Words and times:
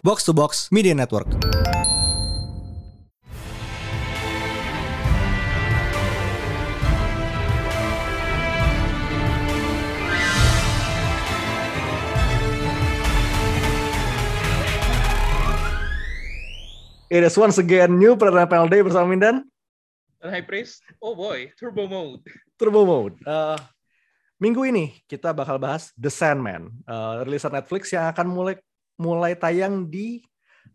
Box 0.00 0.24
to 0.24 0.32
Box 0.32 0.72
Media 0.72 0.96
Network. 0.96 1.28
It 17.10 17.26
is 17.26 17.34
once 17.34 17.58
again 17.58 17.98
new 17.98 18.14
Perdana 18.14 18.46
Panel 18.46 18.70
Day 18.70 18.86
bersama 18.86 19.10
Mindan. 19.10 19.42
Dan 20.22 20.30
High 20.30 20.46
Priest, 20.46 20.86
oh 21.02 21.18
boy, 21.18 21.50
Turbo 21.58 21.90
Mode. 21.90 22.22
Turbo 22.54 22.86
Mode. 22.86 23.18
Uh, 23.26 23.58
minggu 24.38 24.62
ini 24.62 24.94
kita 25.10 25.34
bakal 25.34 25.58
bahas 25.58 25.90
The 25.98 26.06
Sandman, 26.06 26.70
uh, 26.86 27.26
rilisan 27.26 27.50
Netflix 27.50 27.90
yang 27.90 28.08
akan 28.14 28.30
mulai 28.30 28.54
mulai 29.00 29.32
tayang 29.32 29.88
di 29.88 30.20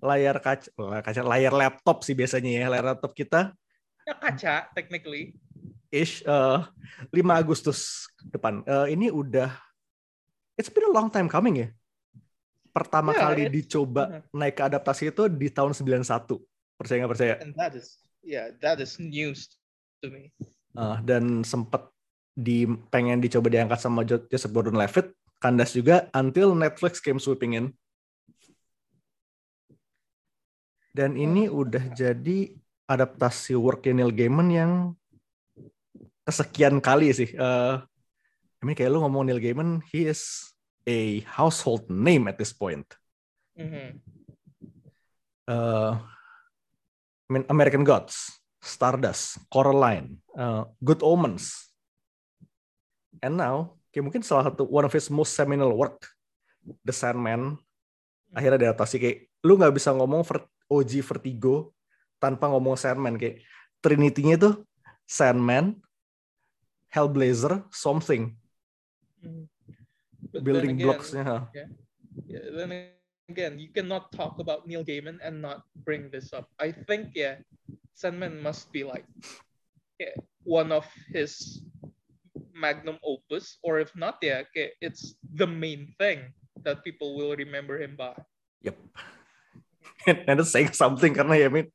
layar 0.01 0.41
kaca, 0.41 0.73
kaca 1.05 1.21
layar 1.21 1.53
laptop 1.53 2.01
sih 2.01 2.17
biasanya 2.17 2.49
ya, 2.49 2.65
layar 2.73 2.97
laptop 2.97 3.13
kita. 3.13 3.53
Ya 4.05 4.17
kaca, 4.17 4.55
technically. 4.73 5.37
Ish, 5.93 6.25
uh, 6.25 6.65
5 7.13 7.21
Agustus 7.37 8.09
depan. 8.33 8.65
Uh, 8.65 8.89
ini 8.89 9.13
udah, 9.13 9.53
it's 10.57 10.73
been 10.73 10.89
a 10.89 10.93
long 10.93 11.13
time 11.13 11.29
coming 11.29 11.55
ya. 11.61 11.69
Pertama 12.75 13.15
Yeah, 13.15 13.21
kali 13.23 13.43
dicoba 13.47 14.25
naik 14.35 14.59
ke 14.59 14.63
adaptasi 14.67 15.13
itu 15.13 15.31
di 15.31 15.47
tahun 15.47 15.71
91. 15.71 16.43
Percaya 16.75 16.97
nggak 16.99 17.13
percaya? 17.15 17.33
And 17.39 17.55
that 17.55 17.71
is, 17.71 18.03
yeah, 18.19 18.51
that 18.59 18.83
is 18.83 18.99
news 18.99 19.47
to 20.03 20.11
me. 20.11 20.35
Uh, 20.75 20.99
dan 21.07 21.47
sempet 21.47 21.87
di 22.35 22.67
pengen 22.91 23.23
dicoba 23.23 23.47
diangkat 23.47 23.79
sama 23.79 24.03
Jo- 24.03 24.27
Joseph 24.27 24.51
Gordon-Levitt, 24.51 25.15
kandas 25.39 25.71
juga 25.71 26.11
until 26.11 26.51
Netflix 26.51 26.99
came 26.99 27.15
sweeping 27.15 27.55
in. 27.55 27.71
Dan 30.95 31.19
ini 31.19 31.51
udah 31.51 31.91
jadi 31.91 32.55
adaptasi 32.87 33.51
worknya 33.59 33.99
Neil 33.99 34.15
Gaiman 34.15 34.47
yang 34.47 34.71
kesekian 36.23 36.79
kali 36.79 37.11
sih. 37.11 37.35
Uh, 37.35 37.83
I 38.59 38.63
mean 38.63 38.79
kayak 38.79 38.95
lu 38.95 39.03
ngomong 39.03 39.27
Neil 39.27 39.43
Gaiman, 39.43 39.83
he 39.91 40.07
is 40.07 40.55
a 40.87 41.19
household 41.27 41.91
name 41.91 42.31
at 42.31 42.39
this 42.39 42.55
point. 42.55 42.87
Mhm. 43.59 43.99
uh, 45.51 45.99
I 47.25 47.29
mean, 47.29 47.45
American 47.49 47.81
Gods, 47.81 48.37
Stardust, 48.61 49.41
Coraline, 49.49 50.21
uh, 50.37 50.69
Good 50.81 51.01
Omens, 51.01 51.73
and 53.21 53.37
now 53.37 53.77
kayak 53.89 54.05
mungkin 54.05 54.21
salah 54.21 54.51
satu 54.51 54.67
one 54.69 54.85
of 54.85 54.93
his 54.93 55.09
most 55.09 55.33
seminal 55.33 55.73
work, 55.73 56.05
The 56.85 56.93
Sandman, 56.93 57.57
akhirnya 58.33 58.69
diadaptasi 58.69 58.95
kayak 59.01 59.17
lu 59.45 59.57
nggak 59.57 59.73
bisa 59.73 59.93
ngomong 59.93 60.21
OG 60.71 60.91
Vertigo 61.05 61.75
tanpa 62.17 62.49
ngomong 62.49 62.79
Sandman 62.79 63.19
kayak 63.19 63.43
Trinity-nya 63.83 64.35
itu 64.39 64.51
Sandman, 65.05 65.77
Hellblazer, 66.89 67.61
something. 67.69 68.33
But 70.33 70.41
building 70.41 70.81
blocks-nya. 70.81 71.21
huh? 71.21 71.43
Yeah, 72.25 72.49
then 72.49 72.89
again, 73.29 73.61
you 73.61 73.69
cannot 73.69 74.09
talk 74.09 74.41
about 74.41 74.65
Neil 74.65 74.81
Gaiman 74.81 75.21
and 75.21 75.41
not 75.41 75.61
bring 75.85 76.09
this 76.09 76.33
up. 76.33 76.49
I 76.57 76.73
think, 76.73 77.13
yeah, 77.13 77.41
Sandman 77.93 78.41
must 78.41 78.73
be 78.73 78.81
like 78.83 79.05
yeah, 79.99 80.15
one 80.43 80.71
of 80.71 80.85
his 81.13 81.61
magnum 82.55 82.97
opus, 83.03 83.59
or 83.63 83.79
if 83.79 83.93
not, 83.95 84.17
yeah, 84.23 84.43
okay, 84.49 84.71
it's 84.81 85.15
the 85.35 85.47
main 85.47 85.93
thing 85.99 86.33
that 86.63 86.83
people 86.83 87.15
will 87.15 87.35
remember 87.35 87.77
him 87.77 87.95
by. 87.95 88.15
Yep. 88.63 88.75
And 90.29 90.41
saying 90.45 90.73
something 90.77 91.13
karena 91.13 91.35
ya, 91.37 91.47
Min, 91.49 91.69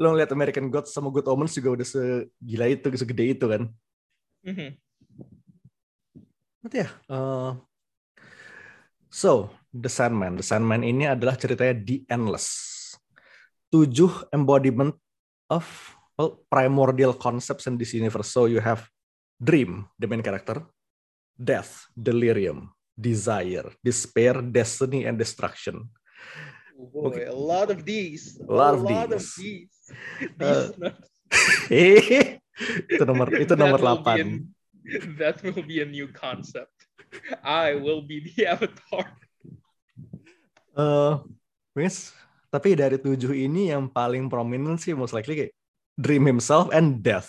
lo 0.00 0.12
ngeliat 0.12 0.32
American 0.32 0.68
Gods 0.68 0.92
sama 0.92 1.08
Good 1.12 1.28
Omens 1.28 1.56
juga 1.56 1.80
udah 1.80 1.86
segila 1.86 2.66
itu, 2.68 2.86
segede 2.96 3.24
itu 3.36 3.46
kan. 3.48 3.62
Mhm. 4.44 4.76
Berarti 6.60 6.76
ya. 6.84 6.88
uh, 7.08 7.56
so, 9.08 9.48
The 9.70 9.88
Sandman. 9.88 10.36
The 10.36 10.44
Sandman 10.44 10.82
ini 10.82 11.08
adalah 11.08 11.38
ceritanya 11.38 11.78
The 11.78 12.04
Endless. 12.10 12.48
Tujuh 13.70 14.28
embodiment 14.34 14.98
of 15.46 15.64
well, 16.18 16.42
primordial 16.50 17.14
concepts 17.14 17.64
in 17.70 17.78
this 17.80 17.94
universe. 17.94 18.28
So 18.28 18.44
you 18.44 18.60
have 18.60 18.84
dream, 19.40 19.88
the 19.96 20.10
main 20.10 20.20
character, 20.20 20.66
death, 21.38 21.88
delirium, 21.96 22.74
desire, 22.98 23.72
despair, 23.80 24.42
destiny, 24.44 25.06
and 25.08 25.16
destruction. 25.16 25.88
Oh 26.80 26.88
boy, 26.88 27.12
Okay. 27.12 27.26
a 27.28 27.36
lot 27.36 27.68
of 27.68 27.84
these. 27.84 28.40
A 28.40 28.48
lot 28.48 28.72
of 28.72 28.80
of 28.80 28.88
these. 28.88 29.36
these. 29.36 29.68
Uh, 30.40 30.72
These- 31.68 32.40
itu 32.90 33.02
nomor 33.06 33.28
itu 33.38 33.54
nomor 33.54 33.78
That 33.78 33.86
will 33.86 34.00
be 34.02 34.10
8. 34.10 34.24
an- 34.24 34.42
that 35.20 35.36
will 35.44 35.62
be 35.62 35.76
a 35.84 35.86
new 35.86 36.08
concept. 36.10 36.72
I 37.44 37.76
will 37.78 38.02
be 38.02 38.24
the 38.24 38.46
avatar. 38.56 39.06
Eh, 40.74 41.14
Miss, 41.74 42.10
tapi 42.48 42.74
dari 42.74 42.96
tujuh 42.98 43.30
ini 43.34 43.70
yang 43.70 43.86
paling 43.86 44.26
prominent 44.26 44.78
sih 44.82 44.94
most 44.96 45.12
likely 45.12 45.36
kayak 45.36 45.54
Dream 45.94 46.24
himself 46.24 46.72
and 46.72 47.04
Death, 47.04 47.28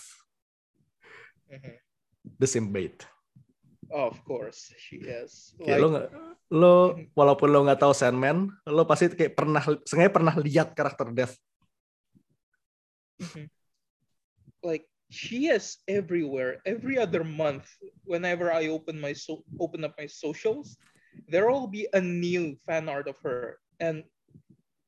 Mhm. 1.46 1.76
the 2.40 2.48
symbiote. 2.48 3.04
Oh, 3.92 4.08
of 4.08 4.18
course, 4.24 4.72
she 4.80 5.04
is. 5.04 5.52
Kayak 5.60 5.78
lo 5.84 5.88
lo 6.48 6.74
walaupun 7.18 7.48
lo 7.52 7.68
nggak 7.68 7.84
tahu 7.84 7.92
Sandman, 7.92 8.48
lo 8.64 8.88
pasti 8.88 9.12
kayak 9.12 9.36
pernah, 9.36 9.60
sengaja 9.84 10.08
pernah 10.08 10.34
lihat 10.40 10.72
karakter 10.72 11.12
Death. 11.12 11.36
Mhm. 13.22 13.46
like 14.62 14.86
she 15.10 15.50
is 15.50 15.82
everywhere. 15.90 16.62
Every 16.64 16.96
other 16.96 17.22
month, 17.26 17.68
whenever 18.06 18.48
I 18.48 18.70
open 18.72 18.96
my 18.96 19.12
so 19.12 19.44
open 19.60 19.84
up 19.84 19.94
my 19.98 20.08
socials, 20.08 20.78
there 21.28 21.50
will 21.50 21.68
be 21.68 21.90
a 21.92 22.00
new 22.00 22.56
fan 22.64 22.88
art 22.88 23.10
of 23.10 23.18
her, 23.26 23.60
and 23.82 24.06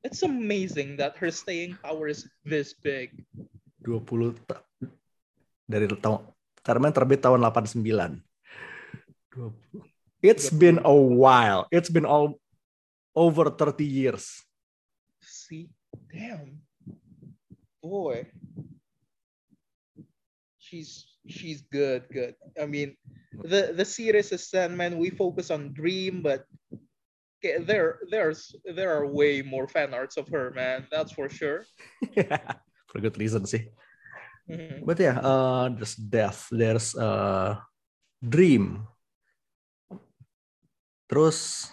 it's 0.01 0.23
amazing 0.25 0.97
that 0.97 1.19
her 1.21 1.29
staying 1.29 1.77
power 1.83 2.09
is 2.09 2.25
this 2.47 2.73
big. 2.73 3.13
20 3.85 4.33
ta- 4.49 4.65
dari 5.69 5.85
tahun 5.85 6.25
Sandman 6.65 6.89
terbit 6.89 7.21
tahun 7.21 7.45
89. 7.45 8.17
20. 9.35 9.53
It's 10.23 10.49
been 10.49 10.79
a 10.83 10.95
while. 10.95 11.67
It's 11.71 11.89
been 11.89 12.05
all 12.05 12.39
over 13.15 13.51
30 13.51 13.85
years. 13.85 14.41
See, 15.21 15.69
damn, 16.09 16.61
boy, 17.83 18.25
she's 20.57 21.05
she's 21.27 21.61
good, 21.69 22.09
good. 22.09 22.33
I 22.59 22.65
mean, 22.65 22.97
the 23.43 23.73
the 23.75 23.85
series 23.85 24.31
is 24.31 24.49
Sandman. 24.49 24.97
We 24.97 25.09
focus 25.09 25.51
on 25.51 25.73
Dream, 25.73 26.21
but 26.25 26.45
okay, 27.37 27.61
there 27.61 28.01
there's 28.09 28.55
there 28.65 28.89
are 28.97 29.05
way 29.05 29.41
more 29.41 29.67
fan 29.67 29.93
arts 29.93 30.17
of 30.17 30.29
her, 30.29 30.49
man. 30.55 30.87
That's 30.89 31.13
for 31.13 31.29
sure. 31.29 31.65
For 32.89 33.03
good 33.03 33.19
reason 33.19 33.43
sih. 33.43 33.67
Mhm. 34.47 34.87
But 34.87 35.03
yeah, 35.03 35.19
uh, 35.19 35.67
there's 35.67 35.99
death, 35.99 36.47
there's 36.47 36.95
uh, 36.95 37.59
dream. 38.23 38.87
Terus 41.05 41.69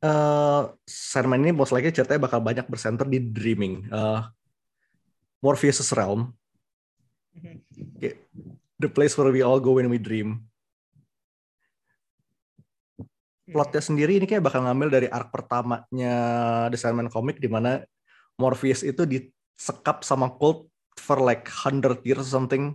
uh, 0.00 0.72
Sandman 0.84 1.44
ini 1.44 1.52
most 1.52 1.72
likely 1.72 1.92
ceritanya 1.92 2.24
bakal 2.26 2.40
banyak 2.40 2.64
bersenter 2.68 3.04
di 3.04 3.20
dreaming. 3.20 3.88
Uh, 3.92 4.24
Morpheus' 5.44 5.92
realm, 5.92 6.32
Mhm. 7.36 7.60
the 8.80 8.88
place 8.88 9.12
where 9.20 9.28
we 9.28 9.44
all 9.44 9.60
go 9.60 9.76
when 9.76 9.92
we 9.92 10.00
dream. 10.00 10.40
Plotnya 13.46 13.78
sendiri 13.78 14.16
ini 14.18 14.26
kayak 14.26 14.42
bakal 14.42 14.64
ngambil 14.64 14.88
dari 14.90 15.08
arc 15.12 15.30
pertamanya 15.30 16.16
The 16.72 16.78
Sandman 16.80 17.12
comic 17.12 17.38
di 17.38 17.46
mana 17.46 17.84
Morpheus 18.40 18.82
itu 18.82 19.06
disekap 19.06 20.02
sama 20.02 20.32
cult 20.34 20.66
for 20.98 21.20
like 21.22 21.46
100 21.46 22.02
years 22.02 22.26
or 22.26 22.32
something. 22.42 22.74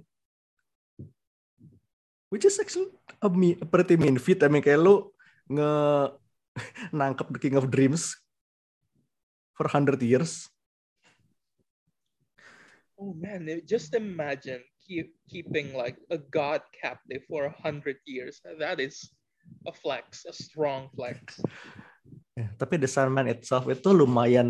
Which 2.32 2.48
is 2.48 2.56
actually 2.62 2.94
a, 3.20 3.28
me- 3.28 3.60
a 3.60 3.68
pretty 3.68 4.00
mean 4.00 4.16
feat. 4.16 4.40
I 4.46 4.48
mean 4.48 4.64
kayak 4.64 4.80
lu 4.80 5.12
nge 5.52 5.74
nangkep 6.98 7.28
the 7.32 7.40
King 7.40 7.56
of 7.60 7.68
Dreams 7.68 8.16
for 9.56 9.68
100 9.68 10.00
years. 10.02 10.48
Oh 13.02 13.18
man, 13.18 13.50
just 13.66 13.98
imagine 13.98 14.62
keep, 14.86 15.18
keeping 15.26 15.74
like 15.74 15.98
a 16.14 16.22
god 16.22 16.62
captive 16.76 17.26
for 17.26 17.50
a 17.50 17.56
hundred 17.66 17.98
years. 18.06 18.38
That 18.46 18.78
is 18.78 19.10
a 19.66 19.74
flex, 19.74 20.26
a 20.30 20.34
strong 20.34 20.94
flex. 20.94 21.42
Ya, 22.38 22.48
tapi 22.62 22.78
The 22.78 22.86
Sandman 22.86 23.26
itself 23.26 23.66
itu 23.68 23.90
lumayan 23.90 24.48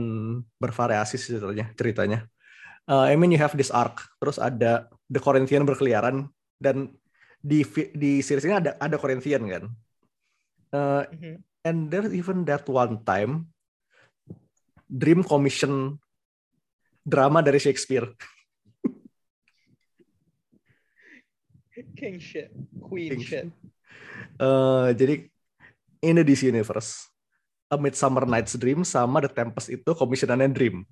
bervariasi 0.59 1.15
sih 1.15 1.39
ceritanya. 1.39 1.71
ceritanya. 1.79 2.19
Uh, 2.89 3.07
I 3.07 3.15
mean 3.15 3.31
you 3.31 3.39
have 3.39 3.55
this 3.55 3.71
arc, 3.71 4.03
terus 4.19 4.35
ada 4.35 4.91
The 5.07 5.21
Corinthian 5.23 5.63
berkeliaran 5.63 6.27
dan 6.59 6.91
di 7.39 7.63
di 7.95 8.19
series 8.19 8.45
ini 8.45 8.59
ada 8.59 8.75
ada 8.77 8.99
Corinthian 8.99 9.47
kan. 9.47 9.63
Uh, 10.71 11.03
Mhm. 11.11 11.35
And 11.61 11.93
there's 11.93 12.09
even 12.09 12.41
that 12.49 12.65
one 12.65 13.05
time 13.05 13.53
Dream 14.91 15.23
commission 15.23 15.95
drama 17.05 17.39
dari 17.39 17.61
Shakespeare. 17.61 18.11
King 21.95 22.19
shit, 22.19 22.51
queen 22.81 23.15
King 23.15 23.23
shit. 23.23 23.45
Eh, 24.35 24.87
jadi 24.97 25.29
in 26.03 26.19
the 26.19 26.25
DC 26.27 26.51
Universe, 26.51 27.07
A 27.71 27.79
Midsummer 27.79 28.27
Night's 28.27 28.59
Dream 28.59 28.83
sama 28.83 29.23
The 29.23 29.31
Tempest 29.31 29.71
itu 29.71 29.95
komisionannya 29.95 30.51
Dream. 30.51 30.83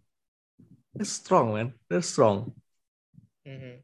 They're 0.96 1.04
strong, 1.04 1.58
man. 1.58 1.75
They're 1.92 2.06
strong. 2.06 2.56
Mhm. 3.44 3.84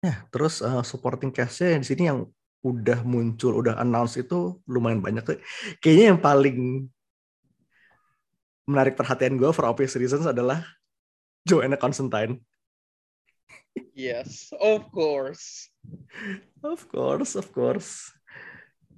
Ya, 0.00 0.24
terus 0.32 0.64
eh, 0.64 0.80
supporting 0.86 1.28
cast-nya 1.34 1.76
di 1.76 1.84
sini 1.84 2.08
yang 2.08 2.24
udah 2.60 3.00
muncul, 3.04 3.56
udah 3.64 3.80
announce 3.80 4.20
itu 4.20 4.60
lumayan 4.68 5.00
banyak. 5.00 5.24
tuh. 5.24 5.38
Kayaknya 5.80 6.04
yang 6.14 6.20
paling 6.20 6.58
menarik 8.68 8.94
perhatian 8.94 9.34
gue 9.40 9.50
for 9.50 9.66
obvious 9.66 9.96
reasons 9.98 10.28
adalah 10.28 10.62
Joanna 11.48 11.80
Constantine. 11.80 12.38
Yes, 13.96 14.50
of 14.58 14.90
course. 14.92 15.70
Of 16.60 16.86
course, 16.90 17.38
of 17.38 17.48
course. 17.54 18.12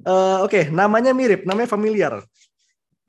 Eh, 0.02 0.38
Oke, 0.42 0.66
namanya 0.72 1.14
mirip, 1.14 1.46
namanya 1.46 1.70
familiar. 1.70 2.18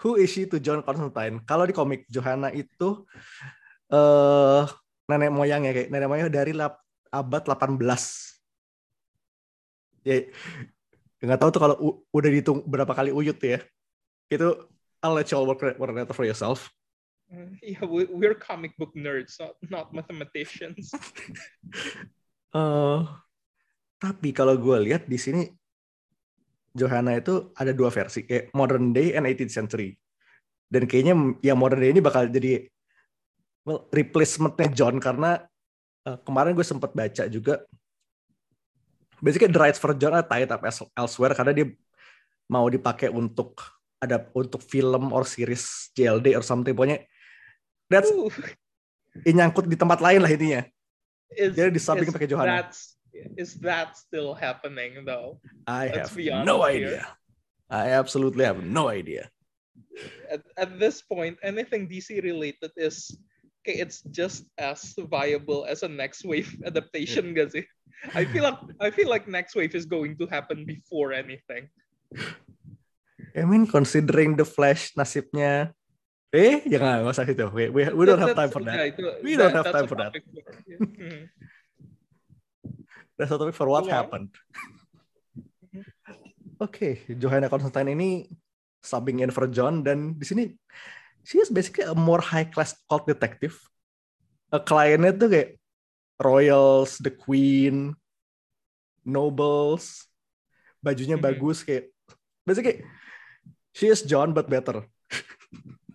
Who 0.03 0.19
is 0.19 0.29
she 0.29 0.45
to 0.51 0.59
John 0.59 0.83
Constantine? 0.83 1.41
Kalau 1.47 1.63
di 1.63 1.73
komik 1.73 2.05
Johanna 2.11 2.51
itu 2.51 3.07
eh 3.93 4.63
nenek 5.07 5.31
moyangnya 5.31 5.71
kayak 5.71 5.89
nenek 5.93 6.09
moyang 6.09 6.29
dari 6.33 6.51
lap- 6.51 6.83
abad 7.13 7.43
18. 7.45 8.32
Ya 10.03 10.27
nggak 11.23 11.39
tahu 11.39 11.49
tuh 11.55 11.61
kalau 11.63 11.75
udah 12.11 12.29
dihitung 12.29 12.67
berapa 12.67 12.91
kali 12.91 13.15
uyut 13.15 13.39
ya. 13.39 13.63
Itu 14.27 14.67
I'll 15.03 15.15
let 15.15 15.31
you 15.31 15.39
all 15.39 15.47
work, 15.47 15.63
work 15.79 16.11
for 16.15 16.27
yourself. 16.27 16.71
Uh, 17.31 17.51
yeah, 17.63 17.83
we, 17.83 18.07
we're 18.11 18.35
comic 18.35 18.75
book 18.79 18.91
nerds, 18.95 19.39
not 19.39 19.55
not 19.67 19.87
mathematicians. 19.95 20.91
Eh, 22.53 23.01
tapi 23.97 24.29
kalau 24.29 24.53
gue 24.61 24.77
lihat 24.85 25.09
di 25.09 25.17
sini 25.17 25.49
Johanna 26.69 27.17
itu 27.17 27.49
ada 27.57 27.73
dua 27.73 27.89
versi, 27.89 28.29
kayak 28.29 28.53
modern 28.53 28.93
day 28.93 29.17
and 29.17 29.25
18th 29.25 29.49
century. 29.49 29.97
Dan 30.69 30.85
kayaknya 30.85 31.17
yang 31.41 31.57
modern 31.57 31.81
day 31.81 31.89
ini 31.89 31.97
bakal 31.97 32.29
jadi 32.29 32.69
well, 33.65 33.89
replacementnya 33.89 34.69
John 34.69 35.01
karena 35.01 35.41
eh, 36.05 36.17
kemarin 36.21 36.53
gue 36.53 36.61
sempat 36.61 36.93
baca 36.93 37.25
juga 37.25 37.65
basically 39.23 39.47
the 39.47 39.61
rights 39.63 39.79
for 39.79 39.95
John 39.95 40.11
are 40.11 40.27
tied 40.27 40.51
up 40.51 40.59
else- 40.67 40.91
elsewhere 40.99 41.31
karena 41.31 41.55
dia 41.55 41.71
mau 42.51 42.67
dipakai 42.67 43.07
untuk 43.07 43.63
ada 44.03 44.19
untuk 44.35 44.59
film 44.59 45.15
or 45.15 45.23
series 45.23 45.87
JLD 45.95 46.35
or 46.35 46.43
something 46.43 46.75
pokoknya 46.75 47.07
that's 47.87 48.11
Ooh, 48.11 48.27
nyangkut 49.23 49.71
di 49.71 49.79
tempat 49.79 50.03
lain 50.03 50.19
lah 50.19 50.31
intinya. 50.33 50.61
is, 51.37 51.53
Jadi 51.55 51.69
di 51.73 51.81
samping 51.81 52.09
pakai 52.09 52.29
Johanna. 52.29 52.65
That's, 52.65 52.97
is 53.37 53.57
that 53.61 53.93
still 53.97 54.33
happening 54.33 55.05
though? 55.05 55.37
I 55.69 55.89
Let's 55.89 56.13
have 56.13 56.45
no 56.45 56.61
honest 56.61 56.73
idea. 56.77 56.89
here. 56.89 57.07
I 57.69 57.85
absolutely 57.97 58.45
have 58.45 58.61
no 58.61 58.89
idea. 58.89 59.29
At, 60.29 60.41
at 60.57 60.71
this 60.77 61.01
point, 61.01 61.37
anything 61.41 61.89
DC 61.89 62.21
related 62.21 62.73
is 62.77 63.13
okay, 63.63 63.79
it's 63.79 64.03
just 64.11 64.43
as 64.59 64.91
viable 65.07 65.63
as 65.63 65.87
a 65.87 65.89
next 65.89 66.27
wave 66.27 66.51
adaptation, 66.67 67.31
gak 67.31 67.55
sih? 67.55 67.63
I 68.11 68.27
feel 68.27 68.43
like 68.43 68.59
I 68.83 68.91
feel 68.91 69.07
like 69.07 69.31
next 69.31 69.55
wave 69.55 69.71
is 69.71 69.87
going 69.87 70.19
to 70.19 70.27
happen 70.27 70.67
before 70.67 71.15
anything. 71.15 71.71
I 73.31 73.47
mean, 73.47 73.63
considering 73.63 74.35
the 74.35 74.43
Flash 74.43 74.91
nasibnya, 74.99 75.71
eh, 76.35 76.59
jangan 76.67 77.07
nggak 77.07 77.15
usah 77.15 77.23
itu. 77.23 77.47
We, 77.55 77.71
we, 77.71 77.81
we 77.95 78.03
don't 78.03 78.19
have 78.19 78.35
time 78.35 78.51
for 78.51 78.59
that. 78.67 78.75
yeah, 78.75 78.91
itu- 78.91 79.23
We 79.23 79.39
don't 79.39 79.55
have 79.55 79.71
time 79.71 79.87
for 79.87 79.95
that. 80.03 80.11
for- 80.11 80.19
yeah. 80.67 81.31
That's 83.15 83.31
a 83.31 83.37
topic 83.39 83.55
for 83.55 83.71
what 83.71 83.87
on. 83.87 83.93
happened. 83.93 84.29
Oke, 86.59 87.07
Johanna 87.15 87.47
Constantine 87.47 87.95
ini 87.95 88.27
subbing 88.83 89.23
in 89.23 89.31
for 89.31 89.47
John 89.47 89.79
dan 89.85 90.19
di 90.19 90.25
sini 90.27 90.43
she 91.23 91.39
is 91.39 91.47
basically 91.49 91.87
a 91.87 91.95
more 91.95 92.19
high 92.19 92.45
class 92.45 92.75
cult 92.85 93.07
detective. 93.07 93.55
A 94.53 94.59
kliennya 94.61 95.15
tuh 95.17 95.31
kayak 95.31 95.49
royals, 96.21 97.01
the 97.01 97.09
queen, 97.09 97.95
nobles, 99.01 100.07
bajunya 100.79 101.17
Mhm. 101.17 101.25
bagus 101.25 101.63
kayak 101.65 101.89
basically 102.43 102.83
she 103.73 103.89
is 103.89 104.03
John 104.03 104.35
but 104.35 104.47
better. 104.47 104.85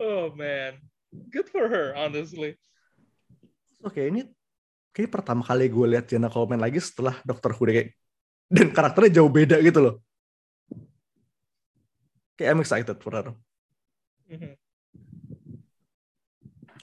Oh 0.00 0.32
man, 0.32 0.80
good 1.28 1.44
for 1.52 1.68
her, 1.68 1.92
honestly. 1.92 2.56
Oke, 3.84 4.08
ini 4.08 4.24
kayak 4.96 5.12
pertama 5.12 5.44
kali 5.44 5.68
gue 5.68 5.86
lihat 5.92 6.08
Jenna 6.08 6.32
Coleman 6.32 6.56
lagi 6.60 6.80
setelah 6.80 7.20
Doctor 7.20 7.52
Who 7.52 7.68
deh, 7.68 7.74
kayak 7.76 7.88
dan 8.48 8.68
karakternya 8.72 9.20
jauh 9.20 9.28
beda 9.28 9.60
gitu 9.60 9.80
loh. 9.84 9.94
Kayak 12.40 12.56
I'm 12.56 12.64
excited 12.64 12.96
for 13.04 13.12
her. 13.12 13.36
Mhm. 14.32 14.56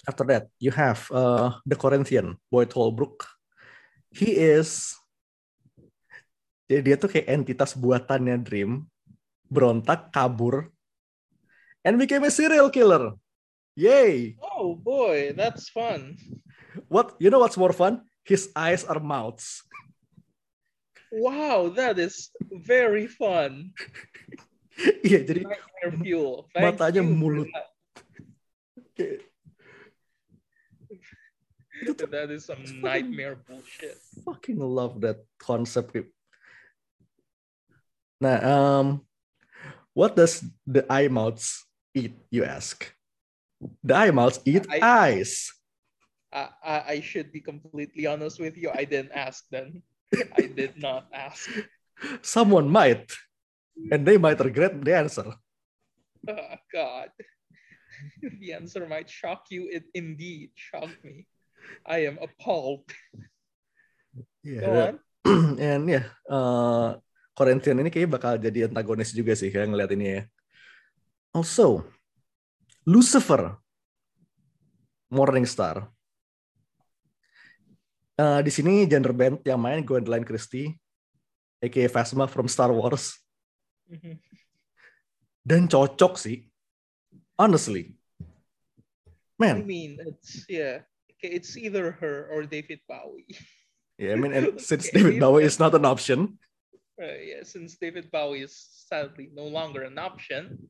After 0.06 0.21
that, 0.30 0.54
you 0.62 0.69
have 0.69 1.09
uh, 1.09 1.57
the 1.65 1.74
Corinthian, 1.74 2.38
Boyd 2.54 2.69
Holbrook. 2.77 3.25
He 4.13 4.38
is 4.38 4.94
jadi 6.69 6.94
dia 6.94 6.95
tuh 7.01 7.09
kayak 7.09 7.25
entitas 7.25 7.74
buatannya 7.74 8.38
Dream, 8.45 8.86
berontak, 9.50 10.13
kabur, 10.13 10.69
and 11.81 11.98
became 11.98 12.21
a 12.21 12.30
serial 12.30 12.69
killer. 12.69 13.18
Yay! 13.74 14.38
Oh 14.38 14.77
boy, 14.77 15.33
that's 15.33 15.74
fun. 15.74 16.21
What 16.86 17.18
you 17.18 17.33
know 17.33 17.42
what's 17.42 17.57
more 17.57 17.74
fun? 17.74 18.06
His 18.21 18.54
eyes 18.54 18.86
are 18.86 19.01
mouths. 19.01 19.65
Wow, 21.09 21.74
that 21.74 21.98
is 21.98 22.30
very 22.45 23.09
fun. 23.09 23.74
Iya, 24.77 25.19
jadi 25.25 25.41
Nightmare 25.41 25.91
fuel. 26.06 26.33
Thank 26.53 26.63
Matanya 26.77 27.01
mulut. 27.01 27.50
that. 28.97 29.21
That 32.09 32.33
is 32.33 32.45
some 32.50 32.62
nightmare 32.81 33.38
bullshit. 33.38 34.01
fucking 34.25 34.57
love 34.57 34.97
that 35.06 35.21
concept. 35.38 35.94
Nah, 38.18 38.41
um, 38.41 39.06
what 39.94 40.18
does 40.18 40.42
the 40.66 40.81
eye 40.90 41.07
mouths 41.07 41.66
eat? 41.94 42.18
You 42.33 42.45
ask. 42.49 42.81
The 43.85 43.94
eye 43.94 44.09
mouths 44.09 44.42
eat 44.45 44.66
I- 44.69 44.81
eyes. 44.81 45.54
I, 46.33 46.49
I, 46.66 46.78
I 46.97 46.99
should 46.99 47.31
be 47.31 47.40
completely 47.40 48.06
honest 48.06 48.40
with 48.42 48.57
you. 48.57 48.69
I 48.73 48.83
didn't 48.83 49.13
ask 49.13 49.45
then. 49.49 49.81
I 50.37 50.49
did 50.49 50.81
not 50.81 51.07
ask. 51.13 51.49
Someone 52.21 52.68
might, 52.69 53.13
and 53.92 54.02
they 54.06 54.18
might 54.18 54.40
regret 54.42 54.76
the 54.81 54.94
answer. 54.96 55.28
Oh, 56.28 56.56
God. 56.72 57.10
The 58.22 58.54
answer 58.54 58.86
might 58.86 59.10
shock 59.10 59.50
you. 59.50 59.74
It 59.74 59.90
indeed 59.98 60.54
shocked 60.54 61.02
me. 61.02 61.26
I 61.81 62.06
am 62.06 62.22
appalled. 62.22 62.86
Go 64.14 64.22
Yeah. 64.46 64.94
on. 64.94 64.96
and 65.60 65.84
yeah, 65.90 66.06
uh, 66.30 66.96
Corinthian 67.34 67.81
ini 67.84 67.90
kayaknya 67.92 68.14
bakal 68.14 68.34
jadi 68.40 68.69
antagonis 68.69 69.12
juga 69.12 69.34
sih 69.36 69.50
kayak 69.52 69.74
ngeliat 69.74 69.92
ini 69.98 70.06
ya. 70.07 70.22
Also, 71.36 71.84
Lucifer, 72.88 73.57
Morning 75.12 75.44
Star. 75.44 75.90
Uh, 78.18 78.42
di 78.42 78.50
sini 78.50 78.86
gender 78.90 79.14
band 79.14 79.42
yang 79.46 79.62
main 79.62 79.86
Gwendolyn 79.86 80.26
Christie, 80.26 80.74
aka 81.62 81.86
Phasma 81.92 82.26
from 82.26 82.50
Star 82.50 82.74
Wars, 82.74 83.14
Mhm. 83.87 84.19
dan 85.47 85.67
cocok 85.67 86.19
sih, 86.19 86.51
honestly. 87.39 87.95
Man. 89.39 89.61
I 89.61 89.63
mean, 89.63 89.95
it's 90.01 90.44
yeah. 90.49 90.83
Okay, 91.17 91.29
it's 91.33 91.56
either 91.57 91.91
her 92.03 92.27
or 92.29 92.44
David 92.45 92.81
Bowie. 92.89 93.37
yeah, 93.97 94.13
I 94.13 94.17
mean, 94.19 94.33
and 94.33 94.57
since 94.61 94.89
Okay, 94.89 94.97
David 95.01 95.19
Bowie 95.21 95.45
is 95.47 95.57
not 95.57 95.73
an 95.73 95.85
option, 95.85 96.37
Uh, 96.97 97.13
yeah, 97.21 97.45
since 97.45 97.77
David 97.77 98.09
Bowie 98.09 98.41
is 98.41 98.57
sadly 98.89 99.29
no 99.29 99.45
longer 99.45 99.85
an 99.85 100.01
option. 100.01 100.65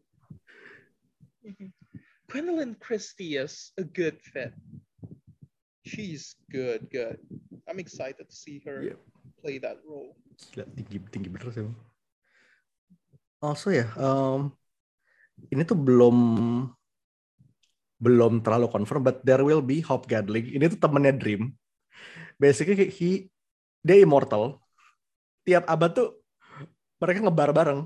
Mhm. 1.40 1.72
Gwendolyn 2.28 2.76
Christie 2.84 3.40
is 3.40 3.72
a 3.80 3.84
good 3.88 4.20
fit. 4.20 4.52
She's 5.88 6.36
good, 6.52 6.92
good. 6.92 7.16
I'm 7.64 7.80
excited 7.80 8.28
to 8.28 8.36
see 8.36 8.60
her 8.68 8.92
Yep. 8.92 9.00
play 9.40 9.56
that 9.64 9.80
role. 9.88 10.20
Gila, 10.52 10.68
tinggi 10.76 11.00
tinggi 11.08 11.32
bener 11.32 11.48
sih. 11.56 11.64
Also 13.38 13.70
ya, 13.70 13.86
um, 14.02 14.50
ini 15.54 15.62
tuh 15.62 15.78
belum 15.78 16.18
belum 17.98 18.46
terlalu 18.46 18.70
confirm, 18.70 19.02
but 19.02 19.22
there 19.26 19.42
will 19.42 19.62
be 19.62 19.82
Hope 19.82 20.06
Gadling. 20.06 20.54
Ini 20.54 20.70
tuh 20.70 20.80
temennya 20.82 21.14
Dream. 21.14 21.54
Basically 22.38 22.90
he 22.94 23.30
dia 23.82 24.02
immortal. 24.02 24.62
Tiap 25.46 25.66
abad 25.66 25.92
tuh 25.98 26.10
mereka 27.02 27.20
ngebar 27.26 27.50
bareng. 27.54 27.82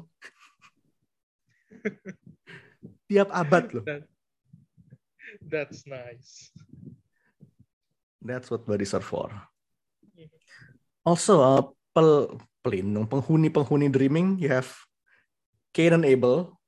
Tiap 3.12 3.27
abad 3.31 3.65
loh. 3.72 3.84
That, 3.88 4.03
that's 5.48 5.84
nice. 5.88 6.51
That's 8.24 8.48
what 8.51 8.67
buddies 8.67 8.93
are 8.96 9.03
for. 9.03 9.31
Also, 11.01 11.41
uh, 11.41 11.63
pel 11.98 12.38
pelindung 12.62 13.10
penghuni-penghuni 13.10 13.89
dreaming, 13.89 14.38
you 14.38 14.53
have 14.53 14.70
Cain 15.72 15.96
and 15.96 16.06
Abel. 16.06 16.60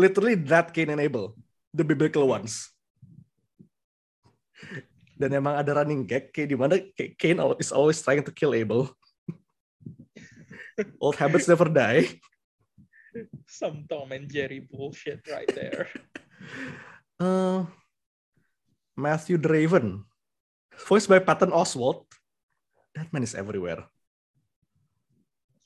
Literally 0.00 0.34
that 0.48 0.72
Cain 0.72 0.90
and 0.90 1.00
Abel, 1.00 1.36
the 1.72 1.84
biblical 1.84 2.26
ones. 2.26 2.72
Dan 5.16 5.38
emang 5.38 5.54
ada 5.54 5.78
running 5.78 6.02
gag 6.08 6.32
kayak 6.34 6.48
di 6.50 6.56
mana 6.58 6.80
Cain 7.20 7.38
is 7.60 7.70
always 7.70 8.00
trying 8.00 8.24
to 8.24 8.34
kill 8.34 8.56
Abel. 8.56 8.90
Old 11.04 11.20
habits 11.20 11.46
never 11.46 11.68
die. 11.68 12.18
Some 13.46 13.84
Tom 13.86 14.10
and 14.16 14.26
Jerry 14.26 14.64
bullshit 14.64 15.22
right 15.28 15.48
there. 15.52 15.88
Uh, 17.22 17.62
Matthew 18.98 19.38
Draven, 19.38 20.02
voiced 20.74 21.06
by 21.06 21.22
Patton 21.22 21.54
Oswalt. 21.54 22.10
That 22.98 23.14
man 23.14 23.22
is 23.22 23.38
everywhere. 23.38 23.86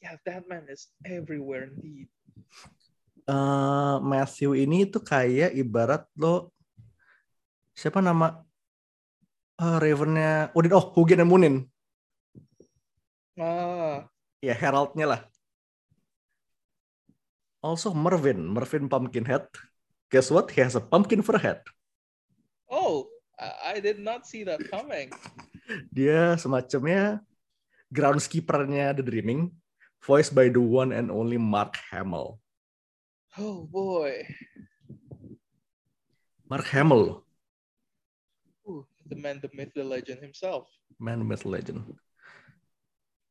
Yeah, 0.05 0.21
that 0.29 0.45
man 0.45 0.69
is 0.69 0.93
everywhere 1.01 1.73
indeed. 1.73 2.13
Eh 3.27 3.97
Matthew 4.01 4.55
ini 4.55 4.87
tuh 4.87 5.03
kayak 5.03 5.51
ibarat 5.55 6.07
lo 6.15 6.55
siapa 7.75 7.99
nama 7.99 8.41
eh, 9.59 9.77
Ravennya 9.83 10.55
Udin 10.55 10.77
oh 10.77 10.87
Hugin 10.95 11.23
and 11.23 11.31
Munin. 11.31 11.57
Ah, 13.37 14.09
ya 14.41 14.57
Heraldnya 14.57 15.07
lah. 15.07 15.21
Also 17.61 17.91
Mervin 17.93 18.41
Mervin 18.47 18.89
Pumpkinhead. 18.89 19.51
Guess 20.07 20.31
what? 20.31 20.55
He 20.55 20.63
has 20.63 20.79
a 20.79 20.81
pumpkin 20.81 21.21
for 21.21 21.35
a 21.35 21.43
head 21.43 21.61
oh, 22.71 23.09
I, 23.39 23.77
I 23.77 23.81
did 23.81 23.99
not 23.99 24.27
see 24.27 24.45
that 24.45 24.63
coming. 24.71 25.11
dia 25.97 26.39
semacamnya 26.39 27.23
groundskeepernya 27.91 28.95
The 28.95 29.03
Dreaming 29.03 29.51
voiced 30.07 30.33
by 30.33 30.47
the 30.47 30.63
one 30.63 30.95
and 30.95 31.11
only 31.11 31.37
Mark 31.37 31.75
Hamill 31.91 32.39
Oh 33.37 33.69
boy. 33.69 34.25
Mark 36.49 36.65
Hamill 36.73 37.27
Ooh, 38.67 38.83
the 39.07 39.15
man, 39.15 39.39
the 39.39 39.51
myth, 39.55 39.71
the 39.77 39.85
legend 39.85 40.19
himself. 40.19 40.67
Man 40.99 41.29
with 41.29 41.47
Legend. 41.47 41.87